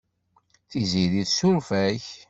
Tiziri 0.69 1.23
tessuref-ak. 1.27 2.05